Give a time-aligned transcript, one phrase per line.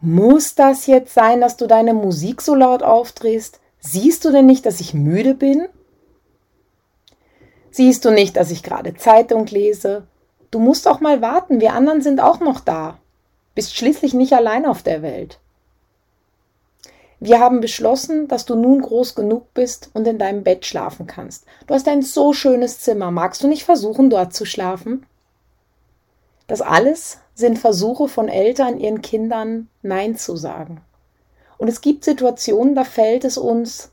[0.00, 3.60] Muss das jetzt sein, dass du deine Musik so laut aufdrehst?
[3.80, 5.66] Siehst du denn nicht, dass ich müde bin?
[7.70, 10.06] Siehst du nicht, dass ich gerade Zeitung lese?
[10.50, 12.98] Du musst auch mal warten, wir anderen sind auch noch da.
[13.54, 15.40] Bist schließlich nicht allein auf der Welt.
[17.20, 21.44] Wir haben beschlossen, dass du nun groß genug bist und in deinem Bett schlafen kannst.
[21.66, 23.10] Du hast ein so schönes Zimmer.
[23.10, 25.04] Magst du nicht versuchen, dort zu schlafen?
[26.48, 30.80] Das alles sind Versuche von Eltern, ihren Kindern Nein zu sagen.
[31.58, 33.92] Und es gibt Situationen, da fällt es uns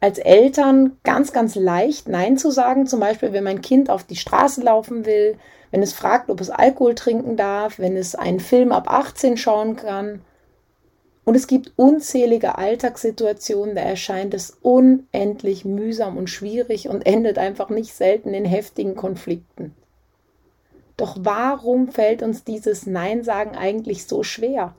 [0.00, 2.86] als Eltern ganz, ganz leicht, Nein zu sagen.
[2.86, 5.38] Zum Beispiel, wenn mein Kind auf die Straße laufen will,
[5.70, 9.76] wenn es fragt, ob es Alkohol trinken darf, wenn es einen Film ab 18 schauen
[9.76, 10.20] kann.
[11.24, 17.70] Und es gibt unzählige Alltagssituationen, da erscheint es unendlich mühsam und schwierig und endet einfach
[17.70, 19.74] nicht selten in heftigen Konflikten.
[20.96, 24.74] Doch warum fällt uns dieses Nein sagen eigentlich so schwer?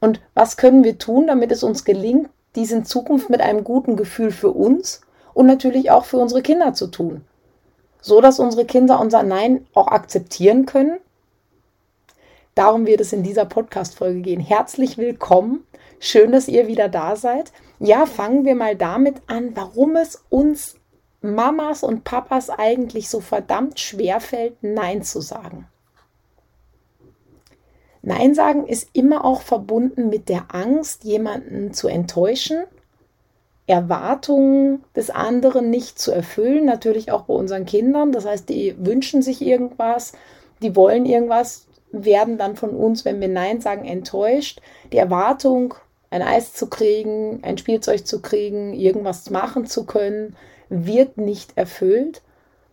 [0.00, 3.96] Und was können wir tun, damit es uns gelingt, dies in Zukunft mit einem guten
[3.96, 5.00] Gefühl für uns
[5.32, 7.24] und natürlich auch für unsere Kinder zu tun?
[8.00, 10.98] So dass unsere Kinder unser Nein auch akzeptieren können?
[12.54, 14.40] Darum wird es in dieser Podcast-Folge gehen.
[14.40, 15.66] Herzlich willkommen.
[15.98, 17.50] Schön, dass ihr wieder da seid.
[17.80, 20.76] Ja, fangen wir mal damit an, warum es uns
[21.24, 25.66] Mamas und Papas eigentlich so verdammt schwer fällt, Nein zu sagen.
[28.02, 32.64] Nein sagen ist immer auch verbunden mit der Angst, jemanden zu enttäuschen,
[33.66, 38.12] Erwartungen des anderen nicht zu erfüllen, natürlich auch bei unseren Kindern.
[38.12, 40.12] Das heißt, die wünschen sich irgendwas,
[40.60, 44.60] die wollen irgendwas, werden dann von uns, wenn wir Nein sagen, enttäuscht.
[44.92, 45.74] Die Erwartung,
[46.10, 50.36] ein Eis zu kriegen, ein Spielzeug zu kriegen, irgendwas machen zu können,
[50.68, 52.22] wird nicht erfüllt,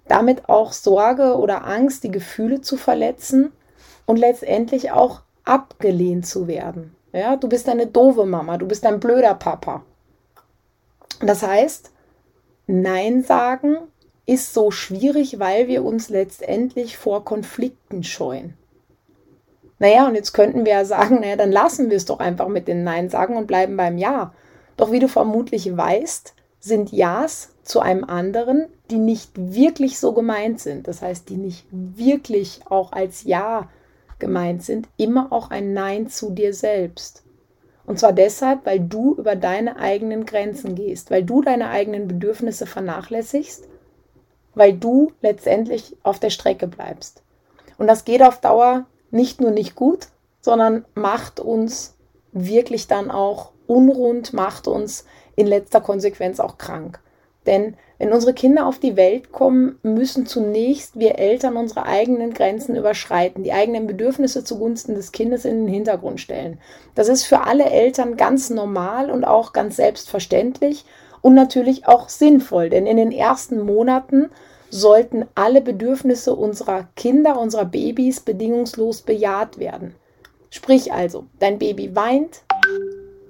[0.07, 3.51] damit auch Sorge oder Angst, die Gefühle zu verletzen
[4.05, 6.95] und letztendlich auch abgelehnt zu werden.
[7.13, 9.83] Ja, du bist eine doofe Mama, du bist ein blöder Papa.
[11.19, 11.91] Das heißt,
[12.67, 13.77] Nein sagen
[14.25, 18.53] ist so schwierig, weil wir uns letztendlich vor Konflikten scheuen.
[19.79, 22.67] Naja, und jetzt könnten wir ja sagen, naja, dann lassen wir es doch einfach mit
[22.67, 24.33] den Nein sagen und bleiben beim Ja.
[24.77, 30.59] Doch wie du vermutlich weißt, sind Ja's zu einem anderen, die nicht wirklich so gemeint
[30.59, 33.69] sind, das heißt, die nicht wirklich auch als Ja
[34.19, 37.23] gemeint sind, immer auch ein Nein zu dir selbst.
[37.85, 42.67] Und zwar deshalb, weil du über deine eigenen Grenzen gehst, weil du deine eigenen Bedürfnisse
[42.67, 43.67] vernachlässigst,
[44.53, 47.23] weil du letztendlich auf der Strecke bleibst.
[47.79, 50.09] Und das geht auf Dauer nicht nur nicht gut,
[50.41, 51.95] sondern macht uns
[52.31, 55.05] wirklich dann auch unrund, macht uns
[55.35, 56.99] in letzter Konsequenz auch krank.
[57.45, 62.75] Denn wenn unsere Kinder auf die Welt kommen, müssen zunächst wir Eltern unsere eigenen Grenzen
[62.75, 66.59] überschreiten, die eigenen Bedürfnisse zugunsten des Kindes in den Hintergrund stellen.
[66.95, 70.85] Das ist für alle Eltern ganz normal und auch ganz selbstverständlich
[71.21, 74.29] und natürlich auch sinnvoll, denn in den ersten Monaten
[74.69, 79.95] sollten alle Bedürfnisse unserer Kinder, unserer Babys bedingungslos bejaht werden.
[80.49, 82.43] Sprich also, dein Baby weint,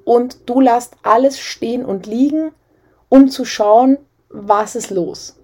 [0.05, 2.51] und du lässt alles stehen und liegen,
[3.09, 3.97] um zu schauen,
[4.29, 5.37] was ist los.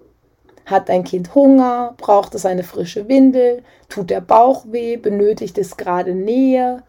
[0.66, 1.94] Hat dein Kind Hunger?
[1.96, 3.62] Braucht es eine frische Windel?
[3.88, 4.96] Tut der Bauch weh?
[4.96, 6.82] Benötigt es gerade Nähe?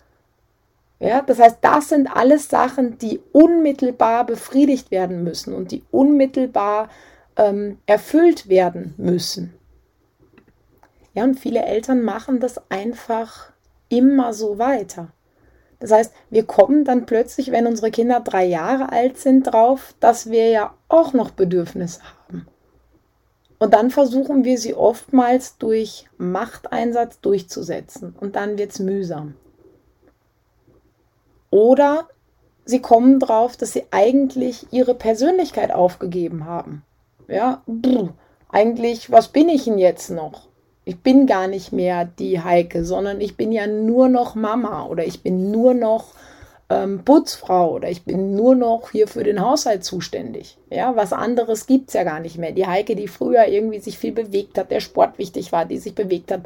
[1.00, 6.90] Ja, das heißt, das sind alles Sachen, die unmittelbar befriedigt werden müssen und die unmittelbar
[7.38, 9.54] ähm, erfüllt werden müssen.
[11.14, 13.52] Ja, und viele Eltern machen das einfach
[13.88, 15.10] immer so weiter.
[15.80, 20.30] Das heißt, wir kommen dann plötzlich, wenn unsere Kinder drei Jahre alt sind, drauf, dass
[20.30, 22.48] wir ja auch noch Bedürfnisse haben.
[23.60, 28.16] Und dann versuchen wir sie oftmals durch Machteinsatz durchzusetzen.
[28.20, 29.36] Und dann wird es mühsam.
[31.50, 32.08] Oder
[32.66, 36.84] sie kommen drauf, dass sie eigentlich ihre Persönlichkeit aufgegeben haben.
[37.28, 38.14] Ja, brr,
[38.50, 40.49] eigentlich, was bin ich denn jetzt noch?
[40.90, 45.06] Ich bin gar nicht mehr die Heike, sondern ich bin ja nur noch Mama oder
[45.06, 46.16] ich bin nur noch
[46.68, 50.58] ähm, Putzfrau oder ich bin nur noch hier für den Haushalt zuständig.
[50.72, 52.54] Ja, was anderes gibt es ja gar nicht mehr.
[52.54, 55.94] Die Heike, die früher irgendwie sich viel bewegt hat, der Sport wichtig war, die sich
[55.94, 56.42] bewegt hat,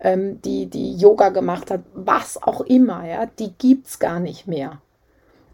[0.00, 4.46] ähm, die, die Yoga gemacht hat, was auch immer, ja, die gibt es gar nicht
[4.46, 4.80] mehr.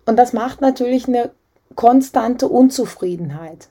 [0.05, 1.31] Und das macht natürlich eine
[1.77, 3.69] konstante Unzufriedenheit.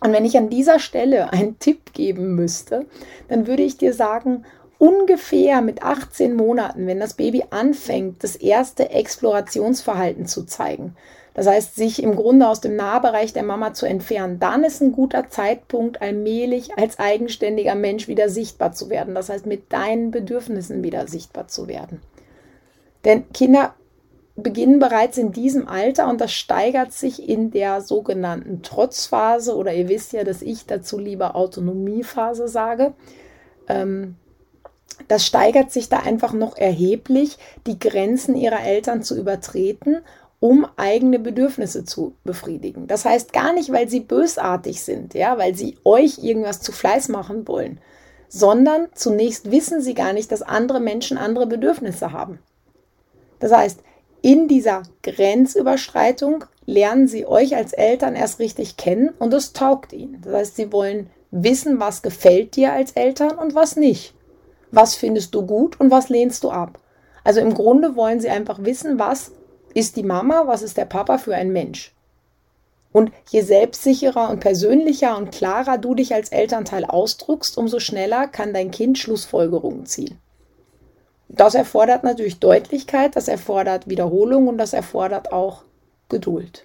[0.00, 2.86] Und wenn ich an dieser Stelle einen Tipp geben müsste,
[3.28, 4.44] dann würde ich dir sagen,
[4.78, 10.94] ungefähr mit 18 Monaten, wenn das Baby anfängt, das erste Explorationsverhalten zu zeigen,
[11.36, 14.92] das heißt, sich im Grunde aus dem Nahbereich der Mama zu entfernen, dann ist ein
[14.92, 19.14] guter Zeitpunkt, allmählich als eigenständiger Mensch wieder sichtbar zu werden.
[19.14, 22.00] Das heißt, mit deinen Bedürfnissen wieder sichtbar zu werden.
[23.04, 23.74] Denn Kinder
[24.36, 29.88] beginnen bereits in diesem Alter und das steigert sich in der sogenannten Trotzphase oder ihr
[29.88, 32.92] wisst ja, dass ich dazu lieber Autonomiephase sage.
[33.66, 34.16] Ähm,
[35.08, 39.98] das steigert sich da einfach noch erheblich, die Grenzen ihrer Eltern zu übertreten,
[40.38, 42.86] um eigene Bedürfnisse zu befriedigen.
[42.86, 47.08] Das heißt gar nicht, weil sie bösartig sind, ja, weil sie euch irgendwas zu Fleiß
[47.08, 47.80] machen wollen,
[48.28, 52.38] sondern zunächst wissen sie gar nicht, dass andere Menschen andere Bedürfnisse haben.
[53.38, 53.80] Das heißt,
[54.22, 60.20] in dieser Grenzüberschreitung lernen sie euch als Eltern erst richtig kennen und es taugt ihnen.
[60.22, 64.14] Das heißt, sie wollen wissen, was gefällt dir als Eltern und was nicht.
[64.72, 66.78] Was findest du gut und was lehnst du ab?
[67.24, 69.32] Also im Grunde wollen sie einfach wissen, was
[69.74, 71.92] ist die Mama, was ist der Papa für ein Mensch.
[72.92, 78.54] Und je selbstsicherer und persönlicher und klarer du dich als Elternteil ausdrückst, umso schneller kann
[78.54, 80.18] dein Kind Schlussfolgerungen ziehen.
[81.28, 85.64] Das erfordert natürlich Deutlichkeit, das erfordert Wiederholung und das erfordert auch
[86.08, 86.64] Geduld.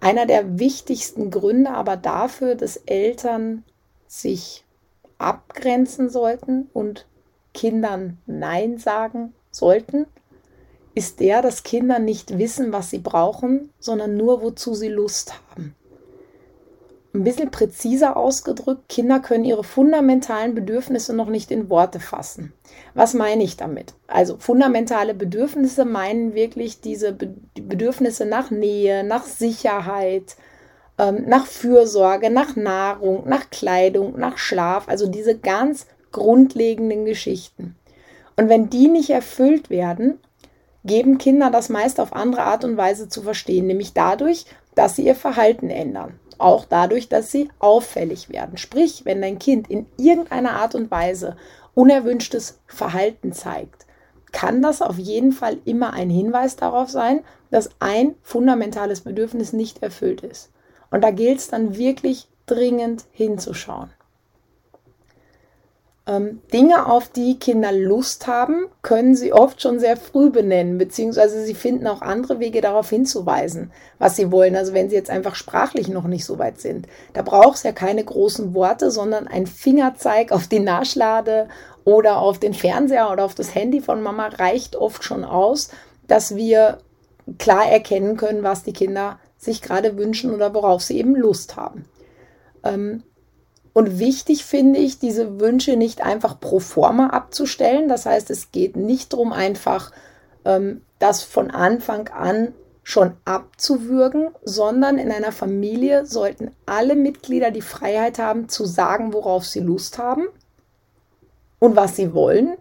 [0.00, 3.64] Einer der wichtigsten Gründe aber dafür, dass Eltern
[4.06, 4.64] sich
[5.16, 7.06] abgrenzen sollten und
[7.54, 10.06] Kindern Nein sagen sollten,
[10.94, 15.74] ist der, dass Kinder nicht wissen, was sie brauchen, sondern nur, wozu sie Lust haben
[17.14, 22.52] ein bisschen präziser ausgedrückt, Kinder können ihre fundamentalen Bedürfnisse noch nicht in Worte fassen.
[22.94, 23.94] Was meine ich damit?
[24.08, 30.34] Also fundamentale Bedürfnisse meinen wirklich diese Bedürfnisse nach Nähe, nach Sicherheit,
[30.98, 37.76] ähm, nach Fürsorge, nach Nahrung, nach Kleidung, nach Schlaf, also diese ganz grundlegenden Geschichten.
[38.36, 40.18] Und wenn die nicht erfüllt werden,
[40.84, 45.06] geben Kinder das meist auf andere Art und Weise zu verstehen, nämlich dadurch, dass sie
[45.06, 48.56] ihr Verhalten ändern auch dadurch, dass sie auffällig werden.
[48.58, 51.36] Sprich, wenn dein Kind in irgendeiner Art und Weise
[51.74, 53.86] unerwünschtes Verhalten zeigt,
[54.32, 57.20] kann das auf jeden Fall immer ein Hinweis darauf sein,
[57.50, 60.50] dass ein fundamentales Bedürfnis nicht erfüllt ist.
[60.90, 63.90] Und da gilt es dann wirklich dringend hinzuschauen.
[66.06, 71.42] Ähm, Dinge, auf die Kinder Lust haben, können sie oft schon sehr früh benennen, beziehungsweise
[71.42, 74.54] sie finden auch andere Wege darauf hinzuweisen, was sie wollen.
[74.54, 76.88] Also wenn sie jetzt einfach sprachlich noch nicht so weit sind.
[77.14, 81.48] Da braucht es ja keine großen Worte, sondern ein Fingerzeig auf die Naschlade
[81.84, 85.70] oder auf den Fernseher oder auf das Handy von Mama reicht oft schon aus,
[86.06, 86.78] dass wir
[87.38, 91.86] klar erkennen können, was die Kinder sich gerade wünschen oder worauf sie eben Lust haben.
[92.62, 93.02] Ähm,
[93.74, 97.88] und wichtig finde ich, diese Wünsche nicht einfach pro forma abzustellen.
[97.88, 99.90] Das heißt, es geht nicht darum, einfach
[100.44, 102.54] ähm, das von Anfang an
[102.84, 109.44] schon abzuwürgen, sondern in einer Familie sollten alle Mitglieder die Freiheit haben, zu sagen, worauf
[109.44, 110.26] sie Lust haben
[111.58, 112.54] und was sie wollen.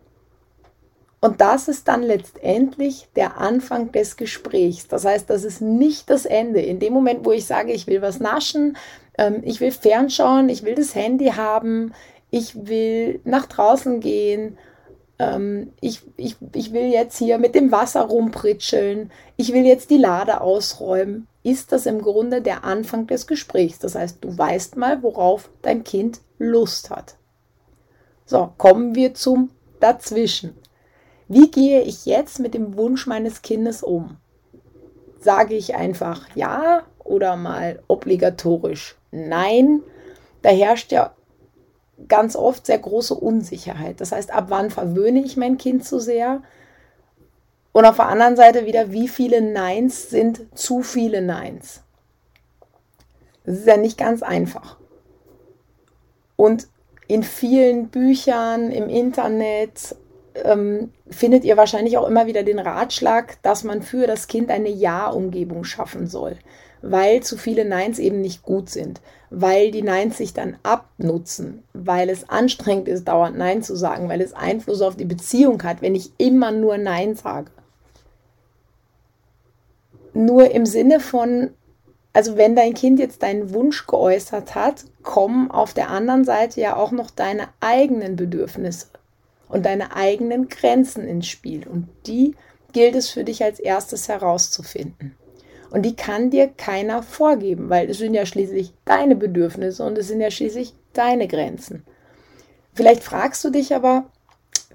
[1.22, 4.88] Und das ist dann letztendlich der Anfang des Gesprächs.
[4.88, 6.60] Das heißt, das ist nicht das Ende.
[6.60, 8.78] In dem Moment, wo ich sage, ich will was naschen,
[9.18, 11.94] ähm, ich will fernschauen, ich will das Handy haben,
[12.32, 14.58] ich will nach draußen gehen,
[15.20, 19.98] ähm, ich, ich, ich will jetzt hier mit dem Wasser rumpritscheln, ich will jetzt die
[19.98, 23.80] Lade ausräumen, ist das im Grunde der Anfang des Gesprächs.
[23.80, 27.16] Das heißt, du weißt mal, worauf dein Kind Lust hat.
[28.26, 30.56] So, kommen wir zum Dazwischen.
[31.28, 34.18] Wie gehe ich jetzt mit dem Wunsch meines Kindes um?
[35.20, 39.84] Sage ich einfach ja oder mal obligatorisch Nein,
[40.42, 41.14] da herrscht ja
[42.08, 44.02] ganz oft sehr große Unsicherheit.
[44.02, 46.42] Das heißt, ab wann verwöhne ich mein Kind zu sehr?
[47.72, 51.84] Und auf der anderen Seite wieder, wie viele Neins sind zu viele Neins?
[53.46, 54.78] Das ist ja nicht ganz einfach.
[56.36, 56.68] Und
[57.08, 59.96] in vielen Büchern, im Internet
[60.34, 64.70] ähm, findet ihr wahrscheinlich auch immer wieder den Ratschlag, dass man für das Kind eine
[64.70, 66.38] Ja-Umgebung schaffen soll
[66.84, 69.00] weil zu viele Neins eben nicht gut sind,
[69.30, 74.20] weil die Neins sich dann abnutzen, weil es anstrengend ist, dauernd Nein zu sagen, weil
[74.20, 77.52] es Einfluss auf die Beziehung hat, wenn ich immer nur Nein sage.
[80.14, 81.52] Nur im Sinne von,
[82.12, 86.76] also wenn dein Kind jetzt deinen Wunsch geäußert hat, kommen auf der anderen Seite ja
[86.76, 88.88] auch noch deine eigenen Bedürfnisse
[89.48, 91.66] und deine eigenen Grenzen ins Spiel.
[91.66, 92.36] Und die
[92.74, 95.16] gilt es für dich als erstes herauszufinden.
[95.74, 100.08] Und die kann dir keiner vorgeben, weil es sind ja schließlich deine Bedürfnisse und es
[100.08, 101.84] sind ja schließlich deine Grenzen.
[102.76, 104.06] Vielleicht fragst du dich aber,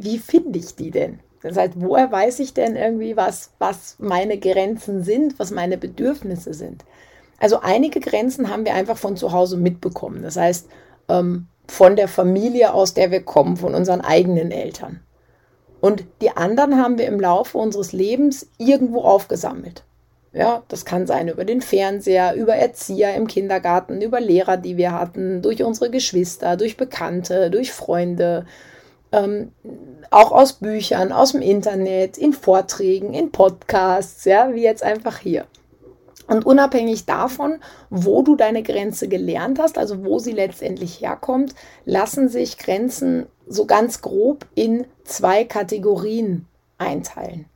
[0.00, 1.20] wie finde ich die denn?
[1.40, 6.52] Das heißt, woher weiß ich denn irgendwie, was, was meine Grenzen sind, was meine Bedürfnisse
[6.52, 6.84] sind?
[7.38, 10.24] Also einige Grenzen haben wir einfach von zu Hause mitbekommen.
[10.24, 10.68] Das heißt,
[11.08, 14.98] ähm, von der Familie, aus der wir kommen, von unseren eigenen Eltern.
[15.80, 19.84] Und die anderen haben wir im Laufe unseres Lebens irgendwo aufgesammelt.
[20.32, 24.92] Ja, das kann sein über den Fernseher, über Erzieher im Kindergarten, über Lehrer, die wir
[24.92, 28.44] hatten, durch unsere Geschwister, durch Bekannte, durch Freunde,
[29.10, 29.52] ähm,
[30.10, 35.46] auch aus Büchern, aus dem Internet, in Vorträgen, in Podcasts, ja, wie jetzt einfach hier.
[36.26, 41.54] Und unabhängig davon, wo du deine Grenze gelernt hast, also wo sie letztendlich herkommt,
[41.86, 47.46] lassen sich Grenzen so ganz grob in zwei Kategorien einteilen.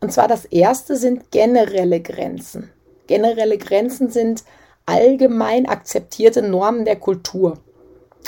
[0.00, 2.70] Und zwar das erste sind generelle Grenzen.
[3.06, 4.44] Generelle Grenzen sind
[4.86, 7.58] allgemein akzeptierte Normen der Kultur.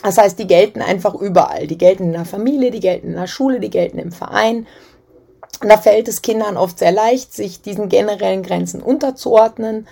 [0.02, 1.66] Das heißt, die gelten einfach überall.
[1.66, 4.66] Die gelten in der Familie, die gelten in der Schule, die gelten im Verein.
[5.60, 9.86] Und da fällt es Kindern oft sehr leicht, sich diesen generellen Grenzen unterzuordnen,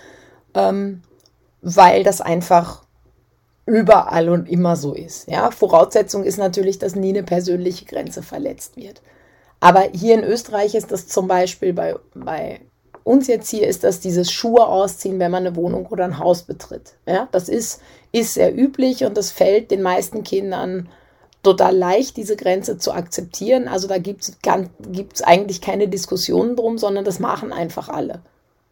[0.53, 1.01] ähm,
[1.61, 2.83] weil das einfach
[3.65, 5.29] überall und immer so ist.
[5.29, 9.01] Ja, Voraussetzung ist natürlich, dass nie eine persönliche Grenze verletzt wird.
[9.61, 12.59] Aber hier in Österreich ist das zum Beispiel bei, bei
[13.03, 16.43] uns jetzt hier ist das dieses Schuhe ausziehen, wenn man eine Wohnung oder ein Haus
[16.43, 16.95] betritt.
[17.05, 20.89] Ja, das ist, ist sehr üblich und das fällt den meisten Kindern
[21.43, 23.67] total leicht, diese Grenze zu akzeptieren.
[23.67, 28.21] Also da gibt es eigentlich keine Diskussionen drum, sondern das machen einfach alle.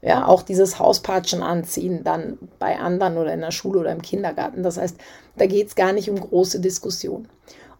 [0.01, 4.63] Ja, auch dieses Hauspatschen anziehen dann bei anderen oder in der Schule oder im Kindergarten.
[4.63, 4.97] Das heißt,
[5.37, 7.27] da geht es gar nicht um große Diskussionen.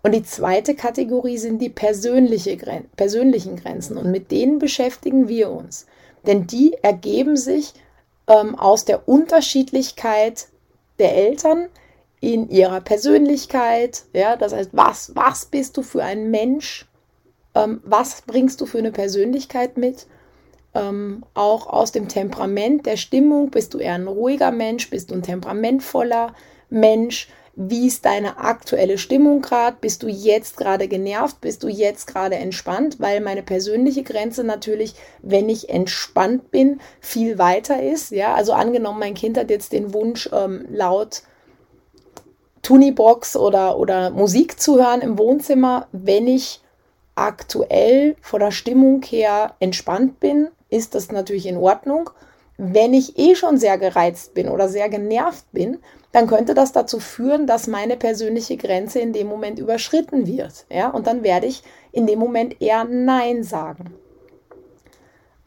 [0.01, 3.97] Und die zweite Kategorie sind die persönliche Gren persönlichen Grenzen.
[3.97, 5.85] Und mit denen beschäftigen wir uns.
[6.25, 7.73] Denn die ergeben sich
[8.27, 10.47] ähm, aus der Unterschiedlichkeit
[10.99, 11.67] der Eltern,
[12.21, 14.03] in ihrer Persönlichkeit.
[14.13, 16.85] Ja, das heißt, was, was bist du für ein Mensch?
[17.55, 20.07] Ähm, was bringst du für eine Persönlichkeit mit?
[20.75, 23.49] Ähm, auch aus dem Temperament, der Stimmung.
[23.49, 24.89] Bist du eher ein ruhiger Mensch?
[24.89, 26.33] Bist du ein temperamentvoller
[26.69, 27.29] Mensch?
[27.55, 29.77] Wie ist deine aktuelle Stimmung gerade?
[29.81, 31.41] Bist du jetzt gerade genervt?
[31.41, 32.99] Bist du jetzt gerade entspannt?
[32.99, 38.11] Weil meine persönliche Grenze natürlich, wenn ich entspannt bin, viel weiter ist.
[38.11, 41.23] Ja, also angenommen, mein Kind hat jetzt den Wunsch, ähm, laut
[42.61, 46.61] Tunibox oder, oder Musik zu hören im Wohnzimmer, wenn ich
[47.15, 52.09] aktuell von der Stimmung her entspannt bin, ist das natürlich in Ordnung.
[52.61, 55.79] Wenn ich eh schon sehr gereizt bin oder sehr genervt bin,
[56.11, 60.65] dann könnte das dazu führen, dass meine persönliche Grenze in dem Moment überschritten wird.
[60.69, 60.89] Ja?
[60.89, 63.93] Und dann werde ich in dem Moment eher Nein sagen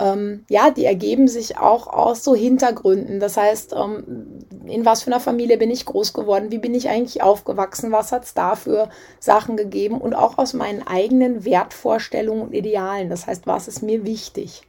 [0.03, 3.21] ähm, ja, die ergeben sich auch aus so Hintergründen.
[3.21, 6.51] Das heißt, ähm, in was für einer Familie bin ich groß geworden?
[6.51, 7.93] Wie bin ich eigentlich aufgewachsen?
[7.93, 8.89] Was hat es da für
[9.21, 10.01] Sachen gegeben?
[10.01, 13.11] Und auch aus meinen eigenen Wertvorstellungen und Idealen.
[13.11, 14.63] Das heißt, was ist mir wichtig?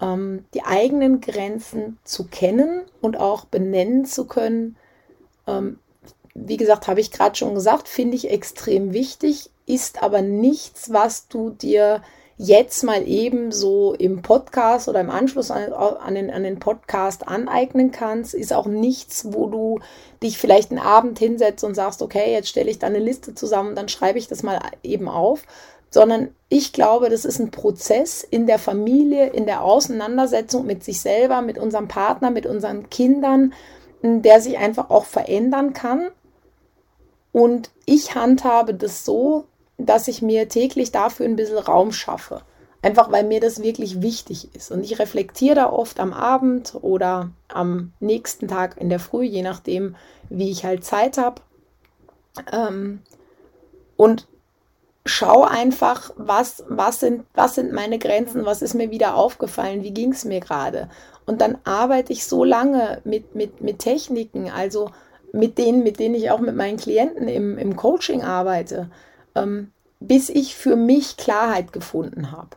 [0.00, 4.76] Ähm, die eigenen Grenzen zu kennen und auch benennen zu können,
[5.46, 5.78] ähm,
[6.34, 11.28] wie gesagt, habe ich gerade schon gesagt, finde ich extrem wichtig, ist aber nichts, was
[11.28, 12.02] du dir
[12.38, 17.26] jetzt mal eben so im Podcast oder im Anschluss an, an, den, an den Podcast
[17.26, 19.80] aneignen kannst, ist auch nichts, wo du
[20.22, 23.74] dich vielleicht einen Abend hinsetzt und sagst, okay, jetzt stelle ich da eine Liste zusammen,
[23.74, 25.44] dann schreibe ich das mal eben auf,
[25.90, 31.00] sondern ich glaube, das ist ein Prozess in der Familie, in der Auseinandersetzung mit sich
[31.00, 33.52] selber, mit unserem Partner, mit unseren Kindern,
[34.02, 36.08] der sich einfach auch verändern kann.
[37.32, 39.44] Und ich handhabe das so,
[39.78, 42.42] dass ich mir täglich dafür ein bisschen Raum schaffe.
[42.82, 44.70] Einfach weil mir das wirklich wichtig ist.
[44.70, 49.42] Und ich reflektiere da oft am Abend oder am nächsten Tag in der Früh, je
[49.42, 49.96] nachdem,
[50.28, 51.42] wie ich halt Zeit habe.
[52.52, 53.00] Ähm,
[53.96, 54.28] und
[55.06, 59.92] schau einfach, was, was, sind, was sind meine Grenzen, was ist mir wieder aufgefallen, wie
[59.92, 60.88] ging es mir gerade.
[61.24, 64.90] Und dann arbeite ich so lange mit, mit, mit Techniken, also
[65.32, 68.90] mit denen, mit denen ich auch mit meinen Klienten im, im Coaching arbeite,
[69.34, 72.50] ähm, bis ich für mich Klarheit gefunden habe.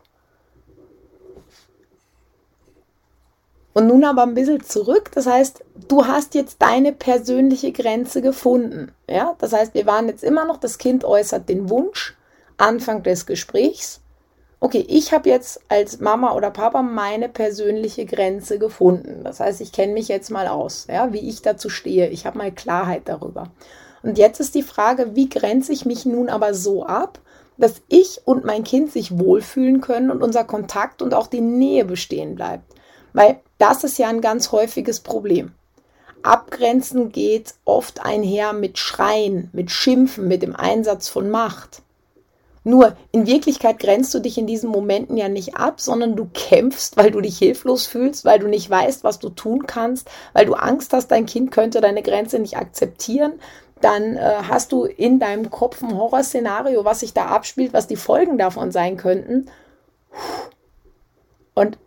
[3.72, 5.10] Und nun aber ein bisschen zurück.
[5.14, 8.92] Das heißt, du hast jetzt deine persönliche Grenze gefunden.
[9.08, 12.16] Ja, das heißt, wir waren jetzt immer noch, das Kind äußert den Wunsch,
[12.60, 14.00] Anfang des Gesprächs.
[14.60, 19.24] Okay, ich habe jetzt als Mama oder Papa meine persönliche Grenze gefunden.
[19.24, 22.08] Das heißt, ich kenne mich jetzt mal aus, ja, wie ich dazu stehe.
[22.08, 23.50] Ich habe mal Klarheit darüber.
[24.02, 27.20] Und jetzt ist die Frage, wie grenze ich mich nun aber so ab,
[27.56, 31.84] dass ich und mein Kind sich wohlfühlen können und unser Kontakt und auch die Nähe
[31.84, 32.64] bestehen bleibt.
[33.12, 35.52] Weil das ist ja ein ganz häufiges Problem.
[36.22, 41.82] Abgrenzen geht oft einher mit Schreien, mit Schimpfen, mit dem Einsatz von Macht.
[42.62, 46.96] Nur in Wirklichkeit grenzt du dich in diesen Momenten ja nicht ab, sondern du kämpfst,
[46.96, 50.54] weil du dich hilflos fühlst, weil du nicht weißt, was du tun kannst, weil du
[50.54, 53.40] Angst hast, dein Kind könnte deine Grenze nicht akzeptieren.
[53.80, 57.96] Dann äh, hast du in deinem Kopf ein Horrorszenario, was sich da abspielt, was die
[57.96, 59.50] Folgen davon sein könnten.
[61.54, 61.78] Und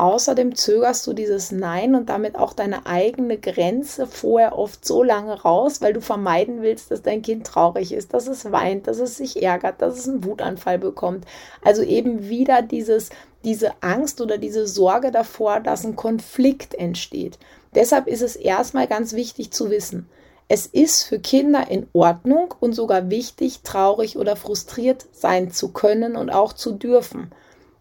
[0.00, 5.42] Außerdem zögerst du dieses Nein und damit auch deine eigene Grenze vorher oft so lange
[5.42, 9.18] raus, weil du vermeiden willst, dass dein Kind traurig ist, dass es weint, dass es
[9.18, 11.26] sich ärgert, dass es einen Wutanfall bekommt.
[11.62, 13.10] Also eben wieder dieses,
[13.44, 17.38] diese Angst oder diese Sorge davor, dass ein Konflikt entsteht.
[17.74, 20.08] Deshalb ist es erstmal ganz wichtig zu wissen,
[20.48, 26.16] es ist für Kinder in Ordnung und sogar wichtig, traurig oder frustriert sein zu können
[26.16, 27.30] und auch zu dürfen.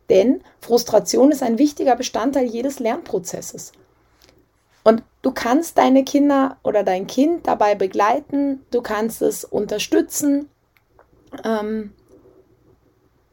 [0.09, 3.71] Denn Frustration ist ein wichtiger Bestandteil jedes Lernprozesses.
[4.83, 10.49] Und du kannst deine Kinder oder dein Kind dabei begleiten, du kannst es unterstützen.
[11.43, 11.91] Ähm,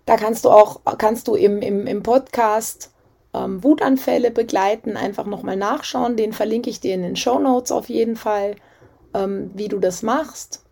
[0.04, 2.92] da kannst du auch, kannst du im, im, im Podcast
[3.32, 6.16] ähm, Wutanfälle begleiten, einfach nochmal nachschauen.
[6.16, 8.56] Den verlinke ich dir in den Show Notes auf jeden Fall,
[9.14, 10.62] ähm, wie du das machst.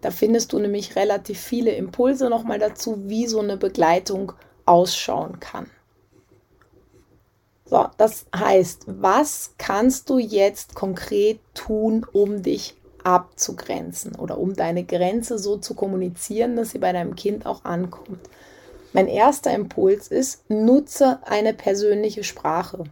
[0.00, 5.40] Da findest du nämlich relativ viele Impulse nochmal dazu, wie so eine Begleitung funktioniert ausschauen
[5.40, 5.70] kann.
[7.64, 14.84] So, das heißt, was kannst du jetzt konkret tun, um dich abzugrenzen oder um deine
[14.84, 18.20] Grenze so zu kommunizieren, dass sie bei deinem Kind auch ankommt?
[18.94, 22.84] Mein erster Impuls ist, nutze eine persönliche Sprache.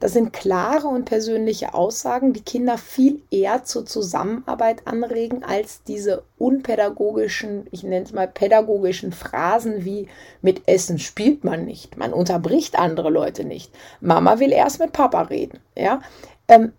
[0.00, 6.22] Das sind klare und persönliche Aussagen, die Kinder viel eher zur Zusammenarbeit anregen als diese
[6.38, 10.08] unpädagogischen, ich nenne es mal pädagogischen Phrasen wie
[10.40, 15.22] mit Essen spielt man nicht, man unterbricht andere Leute nicht, Mama will erst mit Papa
[15.22, 15.58] reden.
[15.76, 16.00] Ja,
[16.46, 16.72] ähm,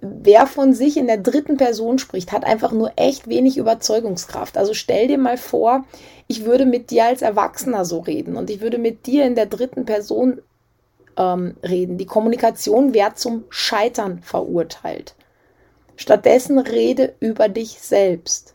[0.00, 4.58] wer von sich in der dritten Person spricht, hat einfach nur echt wenig Überzeugungskraft.
[4.58, 5.84] Also stell dir mal vor,
[6.26, 9.46] ich würde mit dir als Erwachsener so reden und ich würde mit dir in der
[9.46, 10.40] dritten Person
[11.16, 11.98] ähm, reden.
[11.98, 15.14] Die Kommunikation wird zum Scheitern verurteilt.
[15.96, 18.52] Stattdessen rede über dich selbst.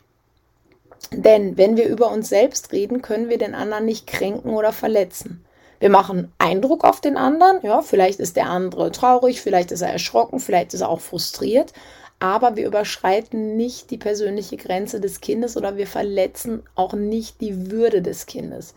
[1.12, 5.44] Denn wenn wir über uns selbst reden, können wir den anderen nicht kränken oder verletzen.
[5.80, 9.94] Wir machen Eindruck auf den anderen, ja, vielleicht ist der andere traurig, vielleicht ist er
[9.94, 11.72] erschrocken, vielleicht ist er auch frustriert,
[12.20, 17.72] aber wir überschreiten nicht die persönliche Grenze des Kindes oder wir verletzen auch nicht die
[17.72, 18.74] Würde des Kindes.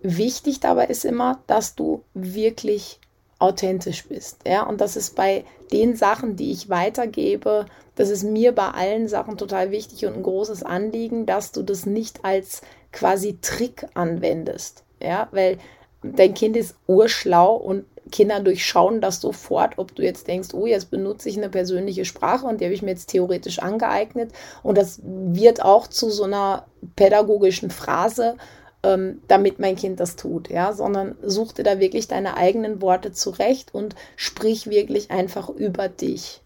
[0.00, 3.00] Wichtig dabei ist immer, dass du wirklich
[3.38, 4.40] authentisch bist.
[4.46, 9.08] Ja, und das ist bei den Sachen, die ich weitergebe, das ist mir bei allen
[9.08, 14.84] Sachen total wichtig und ein großes Anliegen, dass du das nicht als quasi Trick anwendest.
[15.00, 15.58] Ja, weil
[16.02, 20.90] dein Kind ist urschlau und Kinder durchschauen das sofort, ob du jetzt denkst, oh, jetzt
[20.90, 24.32] benutze ich eine persönliche Sprache und die habe ich mir jetzt theoretisch angeeignet
[24.62, 28.36] und das wird auch zu so einer pädagogischen Phrase
[28.88, 33.12] ähm, damit mein Kind das tut, ja, sondern such dir da wirklich deine eigenen Worte
[33.12, 36.40] zurecht und sprich wirklich einfach über dich.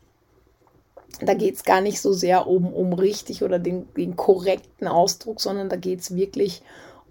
[1.20, 5.40] Da geht es gar nicht so sehr um, um richtig oder den, den korrekten Ausdruck,
[5.40, 6.62] sondern da geht es wirklich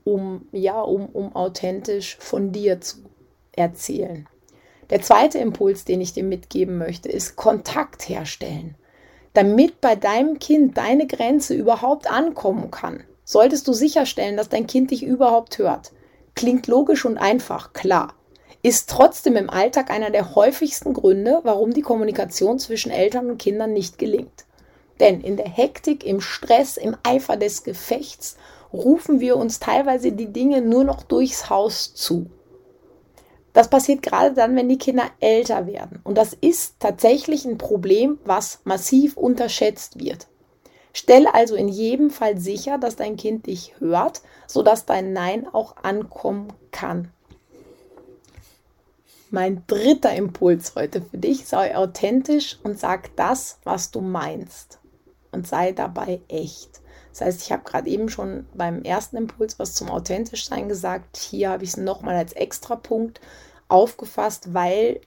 [0.04, 2.98] um, ja, um, um authentisch von dir zu
[3.54, 4.28] erzählen.
[4.90, 8.76] Der zweite Impuls, den ich dir mitgeben möchte, ist Kontakt herstellen.
[9.34, 14.92] Damit bei deinem Kind deine Grenze überhaupt ankommen kann, solltest du sicherstellen, dass dein Kind
[14.92, 15.94] dich überhaupt hört.
[16.36, 18.14] Klingt logisch und einfach, klar.
[18.62, 23.72] Ist trotzdem im Alltag einer der häufigsten Gründe, warum die Kommunikation zwischen Eltern und Kindern
[23.74, 24.46] nicht gelingt.
[25.00, 28.36] Denn in der Hektik, im Stress, im Eifer des Gefechts
[28.74, 32.28] rufen wir uns teilweise die Dinge nur noch durchs Haus zu.
[33.54, 36.00] Das passiert gerade dann, wenn die Kinder älter werden.
[36.04, 40.28] Und das ist tatsächlich ein Problem, was massiv unterschätzt wird.
[40.94, 45.78] Stelle also in jedem Fall sicher, dass dein Kind dich hört, sodass dein Nein auch
[45.78, 47.12] ankommen kann.
[49.30, 54.80] Mein dritter Impuls heute für dich, sei authentisch und sag das, was du meinst.
[55.32, 56.82] Und sei dabei echt.
[57.12, 61.16] Das heißt, ich habe gerade eben schon beim ersten Impuls was zum authentisch sein gesagt.
[61.16, 63.22] Hier habe ich es nochmal als extra Punkt
[63.70, 65.00] aufgefasst, weil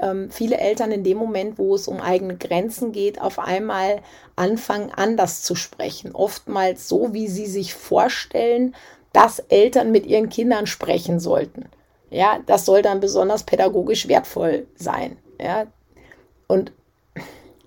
[0.00, 4.00] ähm, viele Eltern in dem Moment, wo es um eigene Grenzen geht, auf einmal
[4.36, 6.14] anfangen, anders zu sprechen.
[6.14, 8.74] Oftmals so, wie sie sich vorstellen,
[9.12, 11.66] dass Eltern mit ihren Kindern sprechen sollten.
[12.10, 15.16] Ja, das soll dann besonders pädagogisch wertvoll sein.
[15.40, 15.66] Ja,
[16.46, 16.72] und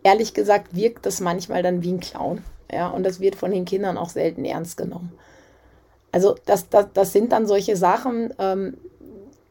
[0.03, 2.43] ehrlich gesagt wirkt das manchmal dann wie ein Clown.
[2.71, 5.11] Ja, und das wird von den Kindern auch selten ernst genommen.
[6.11, 8.77] Also das, das, das sind dann solche Sachen, ähm,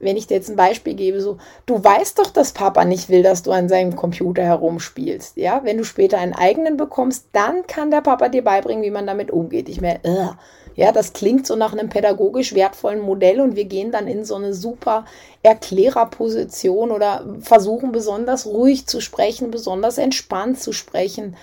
[0.00, 3.22] wenn ich dir jetzt ein Beispiel gebe, so, du weißt doch, dass Papa nicht will,
[3.22, 5.36] dass du an seinem Computer herumspielst.
[5.36, 9.06] Ja, wenn du später einen eigenen bekommst, dann kann der Papa dir beibringen, wie man
[9.06, 9.68] damit umgeht.
[9.68, 10.30] Ich mehr, uh,
[10.76, 14.36] ja, das klingt so nach einem pädagogisch wertvollen Modell und wir gehen dann in so
[14.36, 15.04] eine super
[15.42, 21.36] Erklärerposition oder versuchen besonders ruhig zu sprechen, besonders entspannt zu sprechen.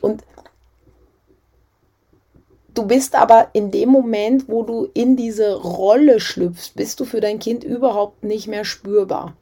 [0.00, 0.22] Und
[2.78, 7.20] Du bist aber in dem Moment, wo du in diese Rolle schlüpfst, bist du für
[7.20, 9.36] dein Kind überhaupt nicht mehr spürbar.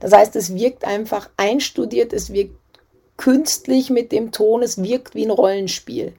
[0.00, 2.56] Das heißt, es wirkt einfach einstudiert, es wirkt
[3.16, 6.12] künstlich mit dem Ton, es wirkt wie ein Rollenspiel.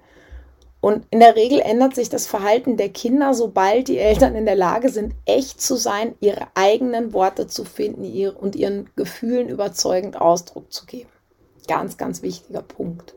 [0.79, 4.55] Und in der Regel ändert sich das Verhalten der Kinder, sobald die Eltern in der
[4.55, 10.71] Lage sind, echt zu sein, ihre eigenen Worte zu finden und ihren Gefühlen überzeugend Ausdruck
[10.71, 11.09] zu geben.
[11.67, 13.15] Ganz, ganz wichtiger Punkt.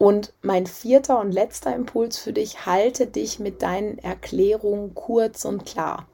[0.00, 5.66] Und mein vierter und letzter Impuls für dich, halte dich mit deinen Erklärungen kurz und
[5.66, 6.08] klar.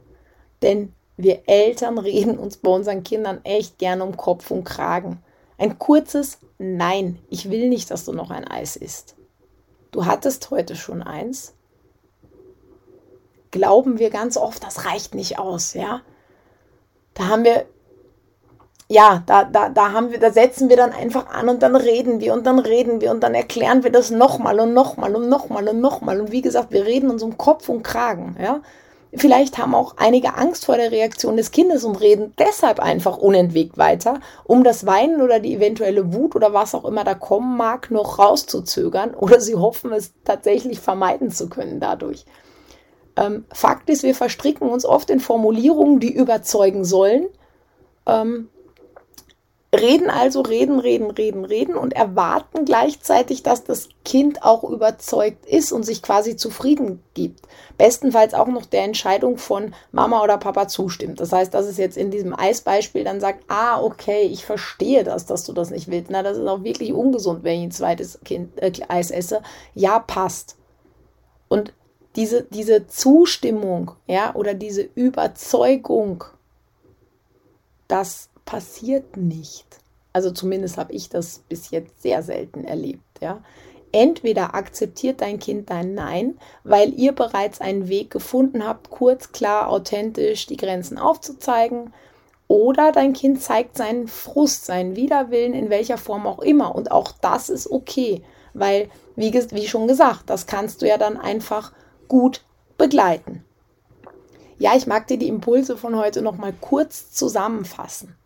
[0.61, 5.23] Denn wir Eltern reden uns bei unseren Kindern echt gern um Kopf und Kragen.
[5.57, 9.15] Ein kurzes Nein, ich will nicht, dass du noch ein Eis isst.
[9.93, 11.55] Du hattest heute schon eins.
[13.53, 16.01] Glauben wir ganz oft, das reicht nicht aus, ja?
[17.15, 17.67] Da haben wir
[18.89, 22.21] ja, da, da, da haben wir, da setzen wir dann einfach an und dann reden
[22.21, 25.69] wir und dann reden wir und dann erklären wir das nochmal und nochmal und nochmal
[25.69, 26.21] und nochmal.
[26.21, 28.61] Und wie gesagt, wir reden uns um Kopf und Kragen, ja.
[29.15, 33.79] Vielleicht haben auch einige Angst vor der Reaktion des Kindes und reden deshalb einfach unentwegt
[33.79, 37.91] weiter, um das Weinen oder die eventuelle Wut oder was auch immer da kommen mag,
[37.91, 42.27] noch rauszuzögern oder sie hoffen, es tatsächlich vermeiden zu können dadurch.
[43.17, 47.27] Ähm, Fakt ist, wir verstricken uns oft in Formulierungen, die überzeugen sollen,
[48.07, 48.51] ähm,
[49.75, 55.73] reden also, reden, reden, reden, reden und erwarten gleichzeitig, dass das Kind auch überzeugt ist
[55.73, 57.41] und sich quasi zufrieden gibt.
[57.77, 61.21] Bestenfalls auch noch der Entscheidung von Mama oder Papa zustimmt.
[61.21, 65.27] Das heißt, dass es jetzt in diesem Eisbeispiel dann sagt, ah, okay, ich verstehe das,
[65.27, 66.11] dass du das nicht willst.
[66.11, 69.43] Na, das ist auch wirklich ungesund, wenn ich ein zweites kind, äh, Eis esse.
[69.75, 70.57] Ja, passt.
[71.49, 71.73] Und
[72.15, 76.25] diese, diese Zustimmung, ja, oder diese Überzeugung,
[77.89, 79.67] dass passiert nicht.
[80.15, 83.43] Also zumindest habe ich das bis jetzt sehr selten erlebt, ja.
[83.93, 89.69] Entweder akzeptiert dein Kind dein Nein, weil ihr bereits einen Weg gefunden habt, kurz, klar,
[89.69, 91.93] authentisch die Grenzen aufzuzeigen,
[92.49, 96.75] oder dein Kind zeigt seinen Frust, seinen Widerwillen, in welcher Form auch immer.
[96.75, 98.23] Und auch das ist okay,
[98.55, 101.73] weil, wie, wie schon gesagt, das kannst du ja dann einfach
[102.09, 102.43] gut
[102.79, 103.45] begleiten.
[104.59, 108.17] Ja, ich mag dir die Impulse von heute nochmal kurz zusammenfassen.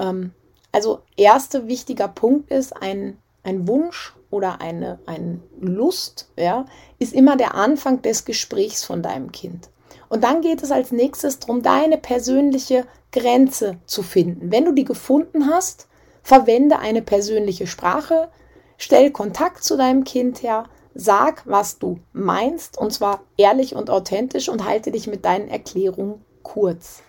[0.00, 0.32] Ähm,
[0.72, 6.64] also erster wichtiger Punkt ist, ein, ein Wunsch oder eine, eine Lust, ja,
[6.98, 9.68] ist immer der Anfang des Gesprächs von deinem Kind.
[10.08, 14.50] Und dann geht es als nächstes darum, deine persönliche Grenze zu finden.
[14.50, 15.88] Wenn du die gefunden hast,
[16.22, 18.28] verwende eine persönliche Sprache,
[18.76, 24.48] stell Kontakt zu deinem Kind her, sag, was du meinst, und zwar ehrlich und authentisch
[24.48, 27.02] und halte dich mit deinen Erklärungen kurz.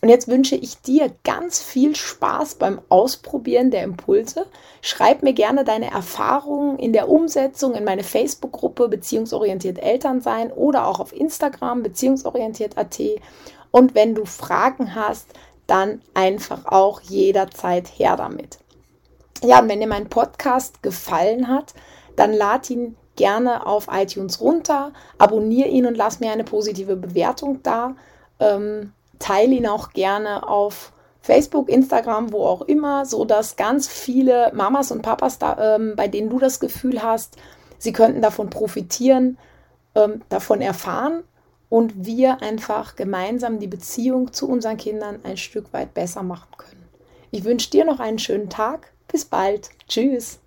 [0.00, 4.46] Und jetzt wünsche ich dir ganz viel Spaß beim Ausprobieren der Impulse.
[4.80, 11.00] Schreib mir gerne deine Erfahrungen in der Umsetzung in meine Facebook-Gruppe Beziehungsorientiert Elternsein oder auch
[11.00, 13.00] auf Instagram Beziehungsorientiert.at.
[13.72, 15.32] Und wenn du Fragen hast,
[15.66, 18.58] dann einfach auch jederzeit her damit.
[19.42, 21.74] Ja, und wenn dir mein Podcast gefallen hat,
[22.16, 27.62] dann lad ihn gerne auf iTunes runter, abonniere ihn und lass mir eine positive Bewertung
[27.62, 27.96] da.
[28.40, 34.50] Ähm, teile ihn auch gerne auf Facebook, Instagram, wo auch immer, so dass ganz viele
[34.54, 37.36] Mamas und Papas, da, ähm, bei denen du das Gefühl hast,
[37.78, 39.38] sie könnten davon profitieren,
[39.94, 41.24] ähm, davon erfahren
[41.68, 46.88] und wir einfach gemeinsam die Beziehung zu unseren Kindern ein Stück weit besser machen können.
[47.30, 48.92] Ich wünsche dir noch einen schönen Tag.
[49.06, 49.70] Bis bald.
[49.86, 50.40] Tschüss.